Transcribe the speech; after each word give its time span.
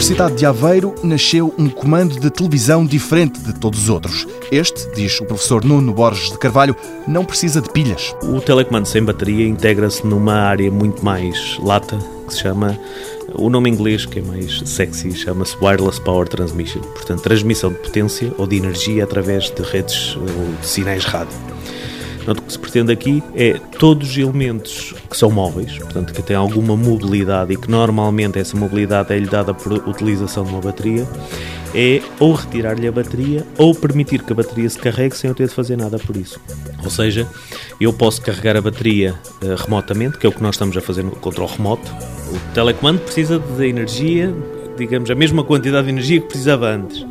Universidade 0.00 0.34
de 0.34 0.46
Aveiro 0.46 0.94
nasceu 1.02 1.54
um 1.58 1.68
comando 1.68 2.18
de 2.18 2.30
televisão 2.30 2.86
diferente 2.86 3.38
de 3.38 3.52
todos 3.52 3.82
os 3.82 3.88
outros. 3.90 4.26
Este, 4.50 4.88
diz 4.94 5.20
o 5.20 5.26
professor 5.26 5.62
Nuno 5.62 5.92
Borges 5.92 6.32
de 6.32 6.38
Carvalho, 6.38 6.74
não 7.06 7.22
precisa 7.22 7.60
de 7.60 7.70
pilhas. 7.70 8.16
O 8.22 8.40
telecomando 8.40 8.88
sem 8.88 9.04
bateria 9.04 9.46
integra-se 9.46 10.06
numa 10.06 10.32
área 10.32 10.70
muito 10.70 11.04
mais 11.04 11.58
lata, 11.58 11.98
que 12.26 12.32
se 12.32 12.40
chama 12.40 12.80
o 13.34 13.50
nome 13.50 13.68
inglês, 13.68 14.06
que 14.06 14.20
é 14.20 14.22
mais 14.22 14.62
sexy, 14.64 15.14
chama-se 15.14 15.54
Wireless 15.60 16.00
Power 16.00 16.26
Transmission, 16.26 16.80
portanto, 16.80 17.20
transmissão 17.20 17.70
de 17.70 17.80
potência 17.80 18.32
ou 18.38 18.46
de 18.46 18.56
energia 18.56 19.04
através 19.04 19.50
de 19.50 19.60
redes 19.60 20.16
ou 20.16 20.60
de 20.62 20.66
sinais 20.66 21.04
rádio. 21.04 21.36
Portanto, 22.30 22.44
o 22.44 22.46
que 22.46 22.52
se 22.52 22.58
pretende 22.60 22.92
aqui 22.92 23.22
é 23.34 23.54
todos 23.76 24.10
os 24.10 24.16
elementos 24.16 24.94
que 25.10 25.16
são 25.16 25.32
móveis, 25.32 25.76
portanto, 25.78 26.12
que 26.12 26.22
têm 26.22 26.36
alguma 26.36 26.76
mobilidade 26.76 27.52
e 27.52 27.56
que 27.56 27.68
normalmente 27.68 28.38
essa 28.38 28.56
mobilidade 28.56 29.12
é-lhe 29.12 29.26
dada 29.26 29.52
por 29.52 29.72
utilização 29.72 30.44
de 30.44 30.50
uma 30.50 30.60
bateria, 30.60 31.08
é 31.74 32.00
ou 32.20 32.32
retirar-lhe 32.32 32.86
a 32.86 32.92
bateria 32.92 33.44
ou 33.58 33.74
permitir 33.74 34.22
que 34.22 34.32
a 34.32 34.36
bateria 34.36 34.70
se 34.70 34.78
carregue 34.78 35.16
sem 35.16 35.28
eu 35.28 35.34
ter 35.34 35.48
de 35.48 35.54
fazer 35.54 35.76
nada 35.76 35.98
por 35.98 36.16
isso. 36.16 36.40
Ou 36.84 36.90
seja, 36.90 37.26
eu 37.80 37.92
posso 37.92 38.22
carregar 38.22 38.56
a 38.56 38.60
bateria 38.60 39.12
uh, 39.42 39.56
remotamente, 39.56 40.16
que 40.16 40.24
é 40.24 40.28
o 40.28 40.32
que 40.32 40.42
nós 40.42 40.54
estamos 40.54 40.76
a 40.76 40.80
fazer 40.80 41.02
no 41.02 41.10
controle 41.10 41.50
remoto. 41.50 41.90
O 42.32 42.54
telecomando 42.54 43.00
precisa 43.00 43.40
de 43.40 43.66
energia, 43.66 44.32
digamos, 44.78 45.10
a 45.10 45.16
mesma 45.16 45.42
quantidade 45.42 45.86
de 45.86 45.92
energia 45.92 46.20
que 46.20 46.28
precisava 46.28 46.70
antes 46.70 47.09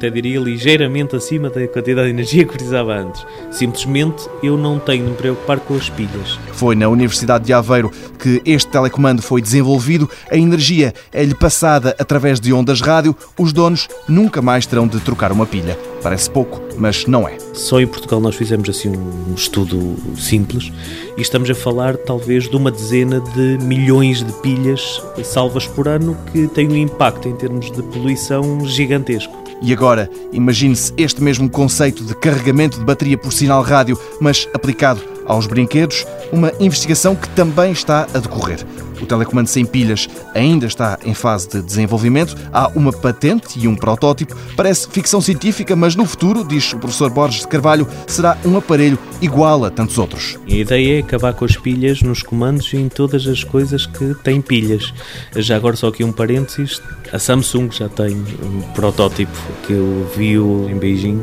até 0.00 0.08
diria 0.08 0.40
ligeiramente 0.40 1.14
acima 1.14 1.50
da 1.50 1.68
quantidade 1.68 2.06
de 2.06 2.14
energia 2.14 2.46
que 2.46 2.52
precisava 2.52 2.94
antes. 2.94 3.22
Simplesmente 3.50 4.26
eu 4.42 4.56
não 4.56 4.78
tenho 4.78 5.04
de 5.04 5.10
me 5.10 5.16
preocupar 5.16 5.60
com 5.60 5.74
as 5.74 5.90
pilhas. 5.90 6.38
Foi 6.52 6.74
na 6.74 6.88
Universidade 6.88 7.44
de 7.44 7.52
Aveiro 7.52 7.92
que 8.18 8.40
este 8.46 8.70
telecomando 8.70 9.20
foi 9.20 9.42
desenvolvido. 9.42 10.08
A 10.30 10.38
energia 10.38 10.94
é-lhe 11.12 11.34
passada 11.34 11.94
através 11.98 12.40
de 12.40 12.50
ondas 12.50 12.80
rádio. 12.80 13.14
Os 13.38 13.52
donos 13.52 13.88
nunca 14.08 14.40
mais 14.40 14.64
terão 14.64 14.88
de 14.88 14.98
trocar 15.00 15.32
uma 15.32 15.44
pilha. 15.44 15.78
Parece 16.02 16.30
pouco, 16.30 16.62
mas 16.78 17.04
não 17.04 17.28
é. 17.28 17.36
Só 17.52 17.78
em 17.78 17.86
Portugal 17.86 18.20
nós 18.20 18.34
fizemos 18.34 18.70
assim 18.70 18.88
um 18.88 19.34
estudo 19.34 19.96
simples 20.16 20.72
e 21.14 21.20
estamos 21.20 21.50
a 21.50 21.54
falar 21.54 21.98
talvez 21.98 22.48
de 22.48 22.56
uma 22.56 22.70
dezena 22.70 23.20
de 23.20 23.58
milhões 23.62 24.24
de 24.24 24.32
pilhas 24.40 25.02
salvas 25.22 25.66
por 25.66 25.86
ano 25.86 26.16
que 26.32 26.48
têm 26.48 26.68
um 26.68 26.76
impacto 26.76 27.28
em 27.28 27.36
termos 27.36 27.70
de 27.70 27.82
poluição 27.82 28.64
gigantesco. 28.64 29.49
E 29.62 29.72
agora, 29.72 30.08
imagine-se 30.32 30.92
este 30.96 31.22
mesmo 31.22 31.48
conceito 31.50 32.02
de 32.04 32.14
carregamento 32.14 32.78
de 32.78 32.84
bateria 32.84 33.18
por 33.18 33.32
sinal 33.32 33.62
rádio, 33.62 33.98
mas 34.20 34.48
aplicado 34.54 35.00
aos 35.26 35.46
brinquedos, 35.46 36.06
uma 36.32 36.52
investigação 36.58 37.14
que 37.14 37.28
também 37.30 37.72
está 37.72 38.06
a 38.14 38.18
decorrer. 38.18 38.66
O 39.00 39.06
telecomando 39.06 39.48
sem 39.48 39.64
pilhas 39.64 40.08
ainda 40.34 40.66
está 40.66 40.98
em 41.04 41.14
fase 41.14 41.48
de 41.48 41.62
desenvolvimento. 41.62 42.36
Há 42.52 42.68
uma 42.74 42.92
patente 42.92 43.58
e 43.58 43.66
um 43.66 43.74
protótipo. 43.74 44.36
Parece 44.56 44.88
ficção 44.88 45.20
científica, 45.20 45.74
mas 45.74 45.96
no 45.96 46.04
futuro, 46.04 46.44
diz 46.44 46.72
o 46.72 46.78
professor 46.78 47.10
Borges 47.10 47.42
de 47.42 47.48
Carvalho, 47.48 47.86
será 48.06 48.36
um 48.44 48.56
aparelho 48.56 48.98
igual 49.20 49.64
a 49.64 49.70
tantos 49.70 49.98
outros. 49.98 50.38
A 50.46 50.52
ideia 50.52 50.98
é 50.98 51.00
acabar 51.00 51.34
com 51.34 51.44
as 51.44 51.56
pilhas 51.56 52.02
nos 52.02 52.22
comandos 52.22 52.72
e 52.72 52.76
em 52.76 52.88
todas 52.88 53.26
as 53.26 53.44
coisas 53.44 53.86
que 53.86 54.14
têm 54.22 54.40
pilhas. 54.40 54.92
Já 55.36 55.56
agora 55.56 55.76
só 55.76 55.88
aqui 55.88 56.04
um 56.04 56.12
parênteses, 56.12 56.82
a 57.12 57.18
Samsung 57.18 57.70
já 57.70 57.88
tem 57.88 58.16
um 58.16 58.60
protótipo 58.74 59.36
que 59.66 59.72
eu 59.72 60.10
vi 60.16 60.34
em 60.34 60.78
Beijing 60.78 61.22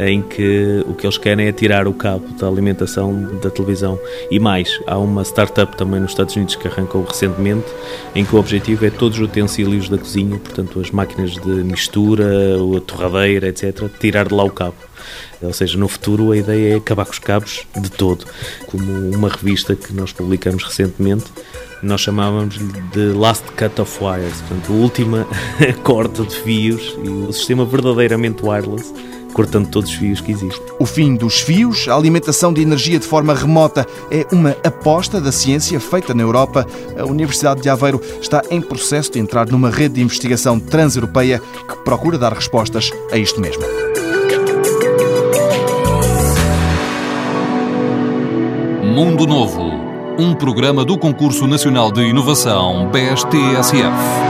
em 0.00 0.22
que 0.22 0.82
o 0.88 0.94
que 0.94 1.06
eles 1.06 1.18
querem 1.18 1.46
é 1.46 1.52
tirar 1.52 1.86
o 1.86 1.92
cabo 1.92 2.26
da 2.38 2.48
alimentação 2.48 3.38
da 3.40 3.50
televisão. 3.50 3.98
E 4.30 4.38
mais, 4.38 4.80
há 4.86 4.98
uma 4.98 5.22
startup 5.22 5.76
também 5.76 6.00
nos 6.00 6.12
Estados 6.12 6.34
Unidos 6.34 6.56
que 6.56 6.66
arrancou 6.66 7.04
recentemente, 7.04 7.66
em 8.14 8.24
que 8.24 8.34
o 8.34 8.38
objetivo 8.38 8.86
é 8.86 8.90
todos 8.90 9.18
os 9.18 9.24
utensílios 9.24 9.88
da 9.88 9.98
cozinha, 9.98 10.38
portanto 10.38 10.80
as 10.80 10.90
máquinas 10.90 11.32
de 11.32 11.50
mistura, 11.64 12.24
a 12.76 12.80
torradeira, 12.80 13.48
etc., 13.48 13.90
tirar 14.00 14.28
de 14.28 14.34
lá 14.34 14.44
o 14.44 14.50
cabo. 14.50 14.76
Ou 15.42 15.52
seja, 15.52 15.76
no 15.78 15.88
futuro 15.88 16.32
a 16.32 16.36
ideia 16.36 16.74
é 16.74 16.76
acabar 16.76 17.04
com 17.04 17.12
os 17.12 17.18
cabos 17.18 17.66
de 17.76 17.90
todo. 17.90 18.26
Como 18.66 19.14
uma 19.14 19.28
revista 19.28 19.74
que 19.74 19.92
nós 19.92 20.12
publicamos 20.12 20.64
recentemente, 20.64 21.26
nós 21.82 22.02
chamávamos 22.02 22.58
de 22.92 23.12
Last 23.12 23.44
Cut 23.52 23.80
of 23.80 24.04
Wires, 24.04 24.40
portanto, 24.42 24.72
a 24.72 24.74
última 24.74 25.26
corte 25.82 26.22
de 26.22 26.34
fios 26.36 26.94
e 27.02 27.08
o 27.08 27.32
sistema 27.32 27.64
verdadeiramente 27.64 28.44
wireless 28.44 28.92
cortando 29.32 29.68
todos 29.68 29.90
os 29.90 29.96
fios 29.96 30.20
que 30.20 30.32
existem. 30.32 30.62
O 30.78 30.86
fim 30.86 31.14
dos 31.14 31.40
fios, 31.40 31.88
a 31.88 31.94
alimentação 31.94 32.52
de 32.52 32.62
energia 32.62 32.98
de 32.98 33.06
forma 33.06 33.34
remota, 33.34 33.86
é 34.10 34.26
uma 34.32 34.56
aposta 34.64 35.20
da 35.20 35.32
ciência 35.32 35.78
feita 35.80 36.14
na 36.14 36.22
Europa. 36.22 36.66
A 36.98 37.04
Universidade 37.04 37.62
de 37.62 37.68
Aveiro 37.68 38.00
está 38.20 38.42
em 38.50 38.60
processo 38.60 39.12
de 39.12 39.18
entrar 39.18 39.48
numa 39.48 39.70
rede 39.70 39.94
de 39.96 40.02
investigação 40.02 40.58
transeuropeia 40.58 41.40
que 41.68 41.76
procura 41.84 42.18
dar 42.18 42.32
respostas 42.32 42.90
a 43.10 43.16
isto 43.16 43.40
mesmo. 43.40 43.62
Mundo 48.94 49.26
Novo, 49.26 49.70
um 50.18 50.34
programa 50.34 50.84
do 50.84 50.98
Concurso 50.98 51.46
Nacional 51.46 51.90
de 51.90 52.02
Inovação 52.02 52.90
BSTSF. 52.90 54.29